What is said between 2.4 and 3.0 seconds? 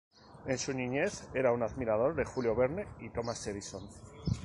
Verne